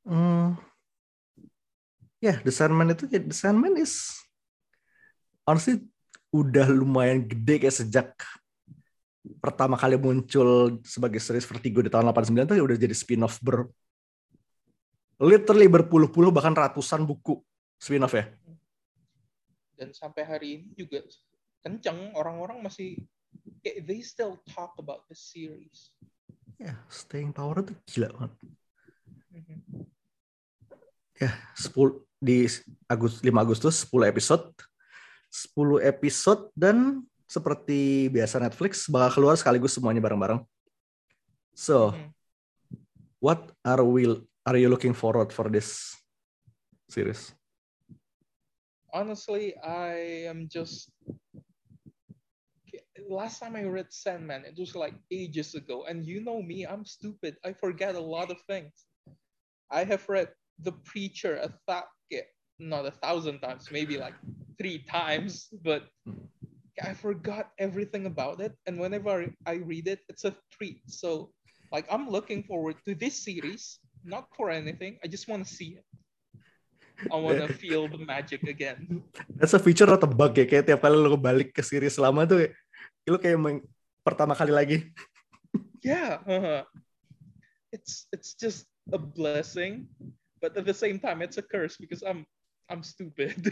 Hmm. 0.08 0.56
Ya, 2.24 2.40
The 2.40 2.54
Sandman 2.54 2.96
itu 2.96 3.10
kayak 3.10 3.28
The 3.28 3.36
Sandman 3.36 3.76
is 3.76 4.16
honestly 5.44 5.84
udah 6.32 6.72
lumayan 6.72 7.28
gede 7.28 7.68
kayak 7.68 7.76
sejak 7.76 8.08
pertama 9.42 9.76
kali 9.76 9.98
muncul 9.98 10.80
sebagai 10.86 11.18
series 11.18 11.48
Vertigo 11.50 11.82
di 11.82 11.90
tahun 11.90 12.08
89 12.14 12.50
tuh 12.54 12.62
udah 12.62 12.78
jadi 12.78 12.96
spin-off 12.96 13.42
ber 13.42 13.66
literally 15.20 15.68
berpuluh-puluh 15.72 16.32
bahkan 16.32 16.56
ratusan 16.56 17.08
buku 17.08 17.40
spin-off 17.80 18.16
ya. 18.16 18.28
Dan 19.76 19.92
sampai 19.92 20.24
hari 20.24 20.48
ini 20.60 20.68
juga 20.76 21.04
kenceng 21.64 22.16
orang-orang 22.16 22.64
masih 22.64 23.04
they 23.64 24.00
still 24.00 24.40
talk 24.48 24.76
about 24.80 25.04
the 25.12 25.18
series. 25.18 25.92
Ya, 26.56 26.80
staying 26.88 27.36
power 27.36 27.60
tuh 27.60 27.76
gila 27.88 28.12
banget. 28.16 28.34
Mhm. 29.36 29.60
ya 31.16 31.32
10 31.56 32.04
di 32.20 32.44
Agus 32.92 33.24
5 33.24 33.40
Agustus 33.40 33.88
10 33.88 34.04
episode 34.08 34.52
10 35.32 35.80
episode 35.84 36.52
dan 36.56 37.04
seperti 37.28 38.08
biasa 38.12 38.40
Netflix 38.40 38.88
bakal 38.88 39.20
keluar 39.20 39.36
sekaligus 39.36 39.76
semuanya 39.76 40.00
bareng-bareng. 40.00 40.44
So, 41.56 41.92
Mhm. 41.92 42.12
what 43.20 43.52
are 43.64 43.84
we 43.84 44.08
are 44.46 44.58
you 44.58 44.70
looking 44.70 44.94
forward 44.94 45.34
for 45.34 45.50
this 45.50 45.96
series? 46.90 47.34
Honestly, 48.94 49.56
I 49.64 50.26
am 50.30 50.48
just 50.48 50.92
last 53.10 53.40
time 53.40 53.56
I 53.56 53.64
read 53.64 53.88
Sandman, 53.90 54.46
it 54.46 54.58
was 54.58 54.76
like 54.76 54.94
ages 55.12 55.56
ago. 55.56 55.86
And 55.88 56.06
you 56.06 56.24
know 56.24 56.42
me, 56.42 56.66
I'm 56.66 56.86
stupid. 56.86 57.38
I 57.44 57.54
forget 57.54 57.96
a 57.96 58.00
lot 58.00 58.32
of 58.32 58.38
things. 58.48 58.72
I 59.72 59.84
have 59.84 60.08
read 60.08 60.30
The 60.60 60.72
Preacher 60.86 61.36
a 61.36 61.50
yeah, 62.10 62.22
not 62.60 62.86
a 62.86 62.92
thousand 62.92 63.40
times, 63.40 63.70
maybe 63.72 63.98
like 63.98 64.14
three 64.58 64.86
times, 64.90 65.50
but 65.64 65.88
I 66.82 66.94
forgot 66.94 67.52
everything 67.60 68.06
about 68.06 68.42
it. 68.42 68.54
And 68.66 68.80
whenever 68.80 69.26
I 69.46 69.54
read 69.54 69.88
it, 69.88 70.00
it's 70.10 70.26
a 70.26 70.36
treat. 70.52 70.82
So, 70.88 71.32
like, 71.72 71.86
I'm 71.90 72.10
looking 72.10 72.44
forward 72.44 72.76
to 72.86 72.96
this 72.96 73.24
series, 73.24 73.80
not 74.06 74.30
for 74.38 74.54
anything. 74.54 75.02
I 75.02 75.10
just 75.10 75.26
want 75.26 75.44
to 75.44 75.50
see 75.50 75.82
it. 75.82 75.86
I 77.12 77.18
want 77.18 77.42
to 77.44 77.52
feel 77.62 77.90
the 77.90 78.00
magic 78.00 78.46
again. 78.48 79.04
That's 79.36 79.58
a 79.58 79.60
feature 79.60 79.90
atau 79.90 80.08
bug 80.08 80.38
ya 80.38 80.46
kayak 80.48 80.70
tiap 80.70 80.80
kali 80.86 80.96
lo 80.96 81.20
balik 81.20 81.52
ke 81.52 81.60
series 81.66 82.00
lama 82.00 82.24
tuh 82.24 82.46
kayak, 82.46 82.54
lo 83.10 83.18
kayak 83.20 83.38
main 83.42 83.58
pertama 84.06 84.38
kali 84.38 84.54
lagi. 84.54 84.78
Yeah. 85.84 86.24
uh-huh. 86.24 86.64
It's 87.74 88.08
it's 88.16 88.38
just 88.38 88.70
a 88.94 89.02
blessing, 89.02 89.92
but 90.40 90.56
at 90.56 90.64
the 90.64 90.78
same 90.78 91.02
time, 91.02 91.20
it's 91.20 91.36
a 91.36 91.44
curse 91.44 91.76
because 91.76 92.06
I'm 92.06 92.24
I'm 92.72 92.86
stupid. 92.86 93.52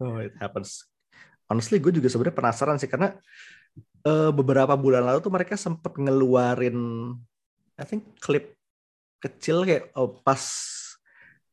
Oh, 0.00 0.16
it 0.24 0.32
happens. 0.40 0.88
Honestly, 1.52 1.76
gue 1.76 1.92
juga 1.92 2.08
sebenarnya 2.08 2.32
penasaran 2.32 2.80
sih 2.80 2.88
karena 2.88 3.12
eh, 4.08 4.32
beberapa 4.32 4.72
bulan 4.72 5.04
lalu 5.04 5.20
tuh 5.20 5.28
mereka 5.28 5.52
sempet 5.52 6.00
ngeluarin, 6.00 7.12
I 7.76 7.84
think 7.84 8.16
klip 8.24 8.55
kecil 9.26 9.66
kayak 9.66 9.90
oh, 9.98 10.22
pas 10.22 10.42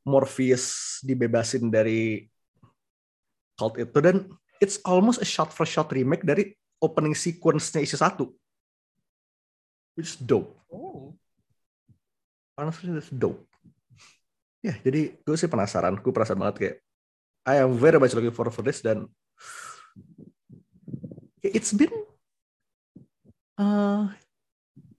Morpheus 0.04 1.00
dibebasin 1.02 1.72
dari 1.72 2.28
cult 3.56 3.80
itu 3.80 3.98
dan 4.04 4.28
it's 4.60 4.80
almost 4.84 5.24
a 5.24 5.28
shot 5.28 5.52
for 5.52 5.64
shot 5.64 5.92
remake 5.92 6.24
dari 6.24 6.56
opening 6.84 7.16
sequence-nya 7.16 7.84
isi 7.84 7.96
satu. 7.96 8.32
Which 9.96 10.14
is 10.14 10.18
dope. 10.20 10.58
oh, 10.74 11.16
Honestly, 12.58 12.92
that's 12.92 13.14
dope. 13.14 13.46
Ya, 14.64 14.80
jadi 14.80 15.16
gue 15.22 15.36
sih 15.36 15.52
penasaran. 15.52 16.00
Gue 16.00 16.12
penasaran 16.16 16.40
banget 16.40 16.58
kayak 16.60 16.76
I 17.44 17.60
am 17.60 17.76
very 17.76 18.00
much 18.00 18.16
looking 18.16 18.32
forward 18.32 18.56
for 18.56 18.64
this 18.64 18.80
dan 18.80 19.12
it's 21.44 21.76
been 21.76 21.92
uh, 23.60 24.08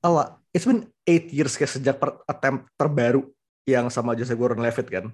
a 0.05 0.09
lot. 0.09 0.44
It's 0.55 0.63
been 0.63 0.87
eight 1.03 1.35
years 1.35 1.59
kayak 1.59 1.75
sejak 1.75 1.99
per, 1.99 2.23
attempt 2.31 2.71
terbaru 2.79 3.27
yang 3.67 3.91
sama 3.91 4.15
Joseph 4.15 4.39
Gordon-Levitt 4.39 4.87
kan. 4.87 5.11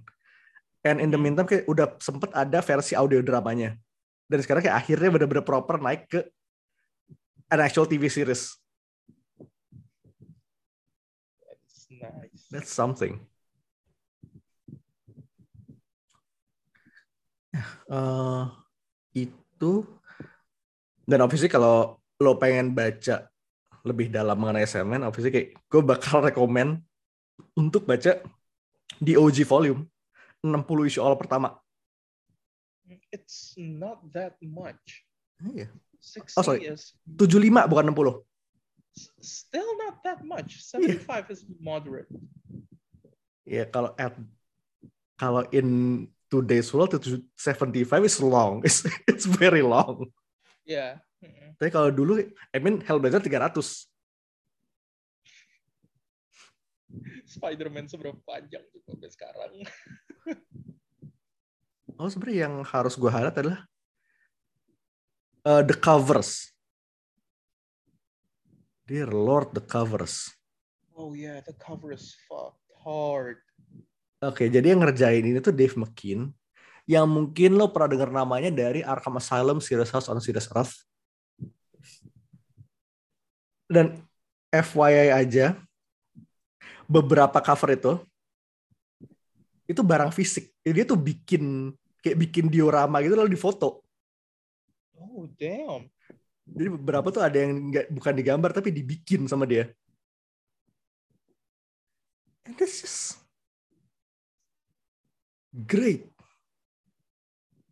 And 0.85 1.00
in 1.00 1.09
the 1.09 1.16
meantime 1.16 1.49
kayak 1.49 1.64
udah 1.64 1.97
sempet 1.97 2.28
ada 2.37 2.61
versi 2.61 2.92
audio 2.92 3.25
dramanya. 3.25 3.73
Dan 4.28 4.44
sekarang 4.44 4.68
kayak 4.68 4.76
akhirnya 4.85 5.09
bener-bener 5.09 5.40
proper 5.40 5.80
naik 5.80 6.04
ke 6.12 6.20
an 7.49 7.64
actual 7.64 7.88
TV 7.88 8.12
series. 8.12 8.61
that's 11.40 11.88
nice. 11.88 12.42
That's 12.52 12.73
something. 12.73 13.25
Eh, 17.90 18.47
itu 19.26 19.82
dan 21.02 21.18
obviously 21.26 21.50
kalau 21.50 21.99
lo 22.23 22.38
pengen 22.38 22.70
baca 22.70 23.29
lebih 23.82 24.12
dalam 24.12 24.37
mengenai 24.37 24.68
Sandman, 24.68 25.02
obviously 25.02 25.32
kayak 25.32 25.49
gue 25.66 25.82
bakal 25.82 26.20
rekomen 26.20 26.80
untuk 27.56 27.88
baca 27.88 28.20
di 29.00 29.16
OG 29.16 29.49
volume 29.49 29.88
60 30.44 30.88
isu 30.88 31.00
awal 31.00 31.16
pertama. 31.16 31.56
It's 33.14 33.54
not 33.56 34.02
that 34.12 34.37
much. 34.42 35.04
Iya. 35.40 35.70
60 36.00 36.37
Oh, 36.37 36.44
sorry. 36.44 36.60
is 36.66 36.96
75 37.06 37.70
bukan 37.70 37.87
60. 37.92 38.25
s- 38.96 39.12
still 39.20 39.70
not 39.78 40.00
that 40.02 40.20
much. 40.25 40.60
75 40.64 41.30
is 41.30 41.40
moderate. 41.60 42.08
Ya 43.44 43.64
kalau 43.64 43.92
at 43.96 44.16
kalau 45.16 45.44
in 45.52 45.68
today's 46.28 46.72
world 46.72 46.92
itu 46.96 47.20
75 47.37 48.08
is 48.08 48.16
long. 48.18 48.60
It's, 48.66 48.82
it's 49.06 49.26
very 49.28 49.60
long. 49.62 50.08
Yeah. 50.64 50.99
Mm-mm. 51.22 51.48
Tapi 51.56 51.70
kalau 51.72 51.92
dulu, 51.92 52.20
I 52.52 52.58
mean 52.58 52.80
Hellblazer 52.84 53.22
300. 53.22 53.88
Spider-Man 57.30 57.86
seberapa 57.86 58.18
panjang 58.26 58.66
juga 58.74 58.90
sampai 58.90 59.10
sekarang. 59.14 59.52
Oh 62.00 62.08
sebenarnya 62.08 62.48
yang 62.48 62.64
harus 62.64 62.96
gue 62.96 63.12
highlight 63.12 63.36
adalah 63.36 63.60
uh, 65.44 65.60
the 65.60 65.76
covers. 65.76 66.48
Dear 68.88 69.12
Lord, 69.12 69.52
the 69.52 69.62
covers. 69.62 70.32
Oh 70.96 71.12
yeah, 71.12 71.44
the 71.44 71.54
cover 71.54 71.92
is 71.94 72.16
fucked. 72.26 72.60
hard. 72.84 73.38
Oke, 74.20 74.52
jadi 74.52 74.76
yang 74.76 74.84
ngerjain 74.84 75.24
ini 75.24 75.40
tuh 75.40 75.52
Dave 75.52 75.76
McKean, 75.80 76.28
yang 76.84 77.08
mungkin 77.08 77.56
lo 77.56 77.72
pernah 77.72 77.96
dengar 77.96 78.10
namanya 78.12 78.52
dari 78.52 78.84
Arkham 78.84 79.16
Asylum, 79.16 79.64
Serious 79.64 79.88
House 79.88 80.12
on 80.12 80.20
Serious 80.20 80.48
Earth. 80.52 80.84
Dan 83.70 84.02
FYI 84.50 85.14
aja, 85.14 85.54
beberapa 86.90 87.38
cover 87.38 87.78
itu, 87.78 87.92
itu 89.70 89.78
barang 89.86 90.10
fisik. 90.10 90.50
Jadi 90.66 90.82
dia 90.82 90.86
tuh 90.90 90.98
bikin 90.98 91.70
kayak 92.02 92.18
bikin 92.18 92.50
diorama 92.50 92.98
gitu 92.98 93.14
lalu 93.14 93.38
difoto. 93.38 93.86
Oh 94.98 95.30
damn. 95.38 95.86
Jadi 96.50 96.68
beberapa 96.74 97.14
tuh 97.14 97.22
ada 97.22 97.38
yang 97.38 97.70
nggak 97.70 97.94
bukan 97.94 98.14
digambar 98.18 98.50
tapi 98.50 98.74
dibikin 98.74 99.30
sama 99.30 99.46
dia. 99.46 99.70
And 102.42 102.58
this 102.58 102.82
is 102.82 102.96
great. 105.54 106.10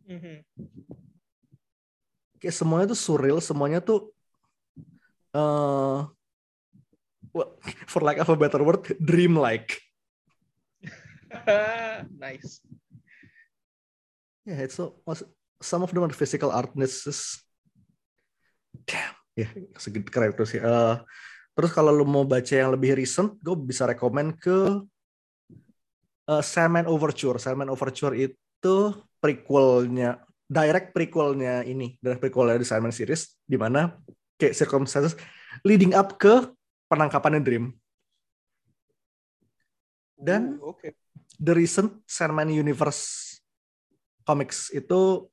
Mhm. 0.07 0.47
Kayak 2.39 2.55
semuanya 2.55 2.87
tuh 2.95 3.01
surreal, 3.03 3.43
semuanya 3.43 3.83
tuh 3.83 4.15
eh 5.39 5.99
well, 7.33 7.55
for 7.91 8.03
lack 8.03 8.19
of 8.19 8.29
a 8.29 8.37
better 8.37 8.63
word, 8.67 8.83
dream-like. 8.99 9.79
nice. 12.19 12.59
Yeah, 14.49 14.65
it's 14.65 14.81
so 14.81 14.97
some 15.61 15.83
of 15.85 15.93
them 15.93 16.05
are 16.05 16.15
physical 16.15 16.51
art. 16.51 16.73
and 16.73 16.83
This 16.83 17.05
is 17.07 17.21
damn, 18.89 19.15
ya 19.37 19.49
segitu 19.77 20.09
keren 20.09 20.33
terus 20.33 20.57
sih. 20.57 20.63
Eh, 20.63 20.97
terus 21.53 21.71
kalau 21.75 21.93
lu 21.93 22.09
mau 22.09 22.25
baca 22.25 22.55
yang 22.55 22.73
lebih 22.73 22.97
recent, 22.97 23.37
gue 23.45 23.55
bisa 23.59 23.85
rekomend 23.85 24.41
ke 24.41 24.81
uh, 26.31 26.43
Sandman 26.43 26.89
Overture. 26.89 27.37
Sandman 27.37 27.69
Overture 27.69 28.17
itu 28.17 28.77
prequelnya, 29.21 30.23
direct 30.49 30.97
prequelnya 30.97 31.67
ini, 31.67 32.01
direct 32.01 32.25
prequelnya 32.25 32.57
di 32.57 32.65
Sandman 32.65 32.95
series, 32.95 33.37
di 33.45 33.61
mana 33.61 33.93
kayak 34.39 34.55
circumstances 34.55 35.19
leading 35.67 35.93
up 35.93 36.17
ke 36.17 36.47
penangkapan 36.89 37.43
Dream. 37.43 37.75
Dan 40.19 40.59
Ooh, 40.59 40.75
okay. 40.75 40.95
the 41.39 41.55
recent 41.55 42.03
Sandman 42.07 42.51
Universe 42.51 43.39
comics 44.27 44.71
itu 44.75 45.31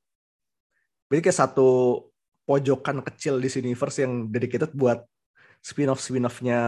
jadi 1.06 1.22
kayak 1.22 1.38
satu 1.38 2.02
pojokan 2.46 3.02
kecil 3.02 3.42
di 3.42 3.50
universe 3.50 4.02
yang 4.02 4.30
dedicated 4.30 4.70
buat 4.74 5.02
spin-off 5.62 5.98
spin-offnya 5.98 6.58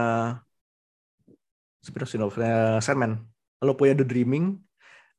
spin-off 1.79 2.11
spin-offnya 2.11 2.83
Sandman. 2.83 3.23
Kalau 3.59 3.75
punya 3.75 3.95
The 3.95 4.07
Dreaming, 4.07 4.59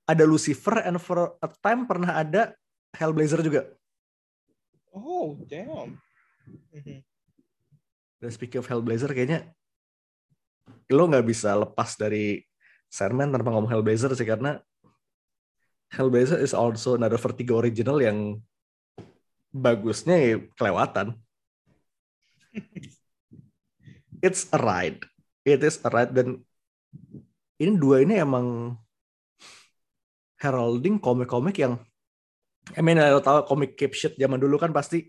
ada 0.08 0.24
Lucifer, 0.24 0.80
and 0.84 0.96
for 1.00 1.36
a 1.40 1.48
time 1.60 1.84
pernah 1.84 2.16
ada 2.16 2.56
Hellblazer 2.96 3.40
juga. 3.44 3.68
Oh 4.92 5.36
damn. 5.48 6.00
Mhm. 6.72 7.09
Dan 8.20 8.28
speaking 8.28 8.60
of 8.60 8.68
Hellblazer, 8.68 9.08
kayaknya 9.16 9.48
lo 10.92 11.08
nggak 11.08 11.24
bisa 11.24 11.56
lepas 11.56 11.96
dari 11.96 12.44
Sandman 12.92 13.32
tanpa 13.32 13.48
ngomong 13.48 13.72
Hellblazer 13.72 14.12
sih, 14.12 14.28
karena 14.28 14.60
Hellblazer 15.90 16.38
is 16.44 16.52
also 16.52 17.00
another 17.00 17.16
Vertigo 17.16 17.56
original 17.58 17.98
yang 17.98 18.38
bagusnya 19.50 20.20
ya 20.20 20.36
kelewatan. 20.54 21.16
It's 24.26 24.52
a 24.52 24.60
ride. 24.60 25.00
It 25.48 25.64
is 25.64 25.80
a 25.80 25.88
ride 25.88 26.12
dan 26.12 26.44
ini 27.56 27.72
dua 27.80 28.04
ini 28.04 28.20
emang 28.20 28.76
heralding 30.40 31.00
komik-komik 31.00 31.56
yang 31.56 31.80
I 32.76 32.84
mean, 32.84 33.00
lo 33.00 33.18
tau 33.24 33.42
komik 33.48 33.74
cape 33.74 33.96
shit 33.96 34.14
zaman 34.14 34.38
dulu 34.38 34.60
kan 34.60 34.70
pasti 34.70 35.02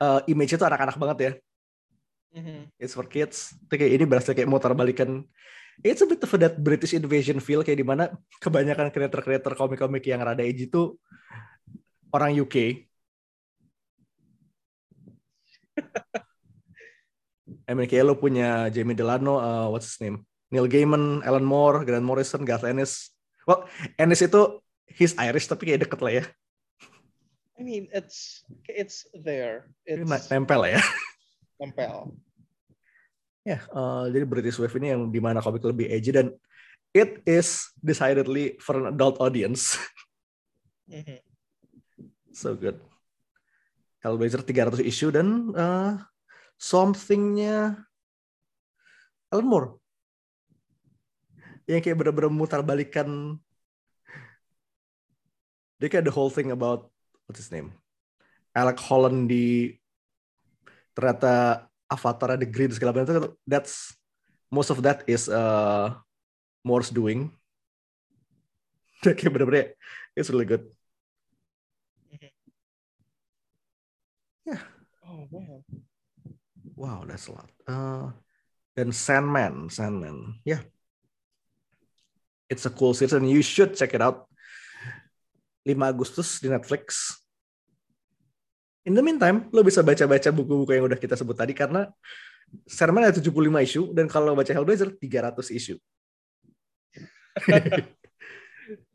uh, 0.00 0.24
image 0.30 0.56
itu 0.56 0.64
anak-anak 0.64 0.96
banget 0.96 1.18
ya. 1.20 1.32
Mhm. 2.32 2.72
It's 2.80 2.96
for 2.96 3.04
kids. 3.04 3.52
Itu 3.68 3.76
kayak 3.76 3.92
ini 4.00 4.04
berasa 4.08 4.32
kayak 4.32 4.48
muter 4.48 4.72
balikan. 4.72 5.28
It's 5.84 6.00
a 6.00 6.08
bit 6.08 6.24
of 6.24 6.32
that 6.40 6.56
British 6.60 6.96
invasion 6.96 7.40
feel 7.40 7.60
kayak 7.64 7.80
di 7.80 7.86
mana 7.86 8.12
kebanyakan 8.40 8.92
kreator-kreator 8.92 9.56
komik-komik 9.56 10.04
yang 10.04 10.20
rada 10.24 10.44
edgy 10.44 10.68
itu 10.68 10.96
orang 12.12 12.32
UK. 12.36 12.88
I 17.68 17.72
mean, 17.72 17.88
kayak 17.88 18.04
lo 18.04 18.16
punya 18.20 18.68
Jamie 18.68 18.96
Delano, 18.96 19.40
uh, 19.40 19.68
what's 19.72 19.96
his 19.96 20.00
name? 20.00 20.24
Neil 20.52 20.68
Gaiman, 20.68 21.24
Alan 21.24 21.44
Moore, 21.44 21.88
Grant 21.88 22.04
Morrison, 22.04 22.44
Garth 22.44 22.68
Ennis. 22.68 23.16
Well, 23.48 23.64
Ennis 23.96 24.20
itu 24.20 24.60
he's 24.84 25.16
Irish 25.16 25.48
tapi 25.48 25.72
kayak 25.72 25.88
deket 25.88 26.00
lah 26.04 26.12
ya. 26.20 26.24
I 27.56 27.64
mean, 27.64 27.88
it's 27.92 28.44
it's 28.68 29.08
there. 29.16 29.72
It's 29.88 30.04
nempel 30.28 30.68
lah 30.68 30.76
ya. 30.76 30.82
compel. 31.62 32.10
Ya, 33.46 33.62
eh, 33.62 34.04
jadi 34.10 34.24
British 34.26 34.58
Wave 34.58 34.74
ini 34.82 34.94
yang 34.94 35.02
di 35.10 35.22
mana 35.22 35.38
komik 35.38 35.62
lebih 35.62 35.86
edgy 35.86 36.10
dan 36.10 36.34
it 36.90 37.22
is 37.22 37.70
decidedly 37.78 38.58
for 38.58 38.82
an 38.82 38.90
adult 38.90 39.22
audience. 39.22 39.78
Mhm. 40.90 41.22
so 42.34 42.58
good. 42.58 42.82
Hellblazer 44.02 44.42
300 44.42 44.82
issue 44.82 45.14
dan 45.14 45.54
eh, 45.54 45.94
somethingnya 46.58 47.78
Alan 49.30 49.46
Moore. 49.46 49.68
Yang 51.70 51.86
kayak 51.86 51.98
bener-bener 52.02 52.32
mutar 52.34 52.60
balikan 52.66 53.38
dia 55.78 55.90
kayak 55.90 56.06
the 56.06 56.14
whole 56.14 56.30
thing 56.30 56.54
about 56.54 56.90
what's 57.26 57.42
his 57.42 57.50
name? 57.50 57.74
Alec 58.54 58.78
Holland 58.78 59.26
di 59.26 59.74
ternyata 60.92 61.64
Avatar 61.88 62.36
ada 62.36 62.46
green 62.48 62.72
segala 62.72 62.96
macam 62.96 63.08
itu 63.08 63.32
that's 63.44 63.96
most 64.48 64.72
of 64.72 64.80
that 64.80 65.04
is 65.08 65.28
uh, 65.28 65.92
Moore's 66.64 66.92
doing. 66.92 67.32
Kayak 69.02 69.32
bener-bener 69.34 69.74
it's 70.14 70.30
really 70.30 70.46
good. 70.46 70.68
Oh 75.12 75.28
man. 75.28 75.60
Wow, 76.72 77.04
that's 77.04 77.28
a 77.28 77.32
lot. 77.36 77.50
Uh, 77.68 78.10
dan 78.72 78.90
Sandman, 78.96 79.68
Sandman, 79.68 80.40
yeah, 80.40 80.64
it's 82.48 82.64
a 82.64 82.72
cool 82.72 82.96
series 82.96 83.12
and 83.12 83.28
you 83.28 83.44
should 83.44 83.76
check 83.76 83.92
it 83.92 84.00
out. 84.00 84.28
5 85.68 85.78
Agustus 85.78 86.40
di 86.40 86.48
Netflix. 86.48 87.16
In 88.82 88.98
the 88.98 89.02
meantime, 89.04 89.46
lo 89.54 89.62
bisa 89.62 89.78
baca-baca 89.82 90.34
buku-buku 90.34 90.74
yang 90.74 90.90
udah 90.90 90.98
kita 90.98 91.14
sebut 91.14 91.38
tadi 91.38 91.54
karena 91.54 91.86
Sandman 92.66 93.06
ada 93.06 93.16
75 93.16 93.30
isu 93.62 93.82
dan 93.94 94.10
kalau 94.10 94.34
baca 94.34 94.50
Hellblazer 94.50 94.92
300 94.98 95.38
isu. 95.54 95.76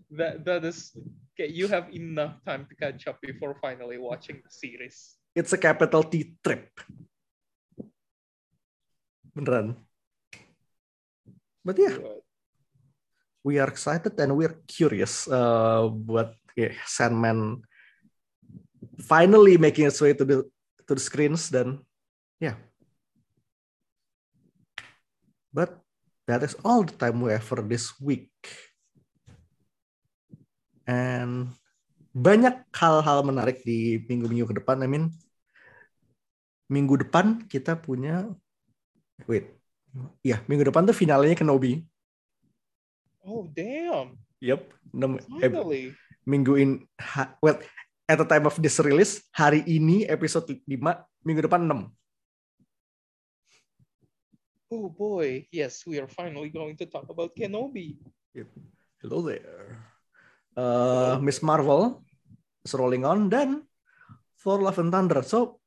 That 0.08 0.48
that 0.48 0.64
is 0.64 0.96
okay. 1.36 1.52
You 1.52 1.68
have 1.68 1.92
enough 1.92 2.40
time 2.48 2.64
to 2.72 2.74
catch 2.80 3.12
up 3.12 3.20
before 3.20 3.60
finally 3.60 4.00
watching 4.00 4.40
the 4.40 4.48
series. 4.48 5.20
It's 5.36 5.52
a 5.52 5.60
capital 5.60 6.08
T 6.08 6.40
trip. 6.40 6.72
Beneran. 9.36 9.76
But 11.60 11.76
yeah, 11.76 12.00
we 13.44 13.60
are 13.60 13.68
excited 13.68 14.16
and 14.16 14.40
we're 14.40 14.64
curious 14.64 15.28
uh, 15.28 15.92
buat 15.92 16.40
yeah, 16.56 16.72
Sandman 16.88 17.67
finally 18.98 19.56
making 19.62 19.86
its 19.86 20.02
way 20.02 20.14
to 20.14 20.26
the 20.26 20.38
to 20.90 20.92
the 20.98 21.04
screens 21.04 21.54
dan 21.54 21.82
yeah. 22.42 22.58
But 25.54 25.82
that 26.30 26.44
is 26.46 26.54
all 26.62 26.86
the 26.86 26.94
time 26.94 27.22
we 27.22 27.34
have 27.34 27.46
for 27.46 27.64
this 27.66 27.94
week. 27.98 28.30
And 30.86 31.50
banyak 32.14 32.66
hal-hal 32.74 33.26
menarik 33.26 33.66
di 33.66 34.02
minggu-minggu 34.06 34.50
ke 34.50 34.56
depan. 34.62 34.82
I 34.86 34.90
mean, 34.90 35.10
minggu 36.70 37.00
depan 37.02 37.46
kita 37.50 37.80
punya 37.80 38.30
wait. 39.26 39.50
Iya, 40.22 40.46
minggu 40.46 40.70
depan 40.70 40.86
tuh 40.86 40.94
finalnya 40.94 41.34
Kenobi. 41.34 41.82
Oh 43.26 43.50
damn! 43.52 44.16
Yep, 44.40 44.62
6 44.94 45.26
ep- 45.42 45.52
Finally. 45.58 45.86
minggu 46.24 46.54
in 46.56 46.70
ha, 47.02 47.34
well, 47.42 47.58
at 48.08 48.18
the 48.18 48.28
time 48.28 48.48
of 48.48 48.56
this 48.58 48.80
release 48.80 49.20
hari 49.36 49.62
ini 49.68 50.08
episode 50.08 50.48
5 50.48 50.68
minggu 51.28 51.44
depan 51.44 51.68
6 51.68 51.92
Oh 54.68 54.92
boy! 54.92 55.48
Yes, 55.48 55.88
we 55.88 55.96
are 55.96 56.12
finally 56.12 56.52
going 56.52 56.76
to 56.76 56.84
talk 56.84 57.08
about 57.08 57.32
Kenobi. 57.32 58.00
hello 59.00 59.24
there 59.24 59.80
Uh, 60.58 61.22
Miss 61.22 61.46
Marvel 61.46 62.02
is 62.66 62.74
rolling 62.74 63.06
on 63.06 63.30
dan 63.30 63.62
Thor 64.42 64.58
Love 64.58 64.82
and 64.82 64.90
Thunder 64.90 65.22
so 65.22 65.62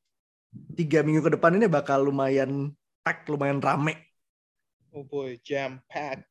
tiga 0.74 1.06
minggu 1.06 1.22
ke 1.22 1.38
depan 1.38 1.54
ini 1.54 1.70
bakal 1.70 2.10
lumayan 2.10 2.74
pack 3.06 3.22
lumayan 3.30 3.62
rame 3.62 3.94
Oh 4.90 5.06
boy, 5.06 5.38
jam 5.46 5.78
packed. 5.86 6.26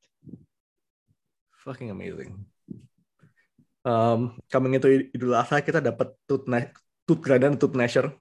Fucking 1.63 1.95
amazing. 1.95 2.43
Um, 3.89 4.37
coming 4.53 4.77
into 4.77 5.09
Idul 5.09 5.33
Adha 5.33 5.65
kita 5.65 5.81
dapat 5.81 6.13
Tooth 6.29 6.45
Na- 6.45 6.69
Tooth 7.09 7.25
Grind 7.25 7.41
dan 7.41 7.57
Tooth 7.57 7.73
Gnasher. 7.73 8.13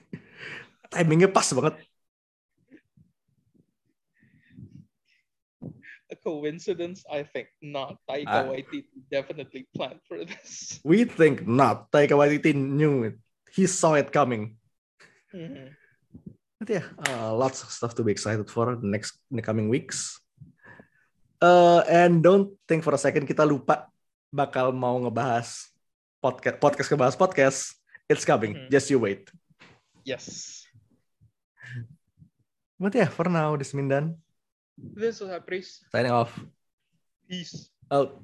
Timingnya 0.92 1.28
pas 1.28 1.44
banget. 1.52 1.76
A 6.06 6.16
coincidence? 6.16 7.04
I 7.12 7.28
think 7.28 7.52
not. 7.60 8.00
Taika 8.08 8.48
Waititi 8.48 8.88
definitely 9.12 9.68
planned 9.76 10.00
for 10.08 10.24
this. 10.24 10.80
We 10.80 11.04
think 11.04 11.44
not. 11.44 11.92
Taika 11.92 12.16
Waititi 12.16 12.56
knew 12.56 13.12
it. 13.12 13.20
He 13.52 13.68
saw 13.68 14.00
it 14.00 14.08
coming. 14.08 14.56
Mhm. 15.34 15.76
But 16.56 16.72
yeah, 16.72 16.86
uh, 17.04 17.36
lots 17.36 17.60
of 17.60 17.68
stuff 17.68 17.92
to 18.00 18.06
be 18.06 18.16
excited 18.16 18.48
for 18.48 18.80
the 18.80 18.88
next 18.88 19.20
in 19.28 19.36
the 19.36 19.44
coming 19.44 19.68
weeks. 19.68 20.16
Uh, 21.36 21.84
and 21.84 22.24
don't 22.24 22.56
think 22.64 22.80
for 22.80 22.96
a 22.96 23.02
second 23.02 23.28
kita 23.28 23.44
lupa 23.44 23.92
bakal 24.36 24.68
mau 24.68 25.00
ngebahas 25.00 25.72
podcast 26.20 26.60
podcast 26.60 26.88
ngebahas 26.92 27.16
podcast. 27.16 27.58
It's 28.06 28.28
coming. 28.28 28.52
Mhm. 28.52 28.68
Just 28.68 28.92
you 28.92 29.00
wait. 29.00 29.32
Yes. 30.04 30.62
But 32.76 32.92
yeah, 32.92 33.08
for 33.08 33.26
now, 33.26 33.56
this 33.56 33.72
is 33.72 33.74
Mindan 33.74 34.20
This 34.76 35.24
was 35.24 35.32
Apris. 35.32 35.80
signing 35.88 36.12
off. 36.12 36.36
Peace. 37.24 37.72
Out. 37.88 38.20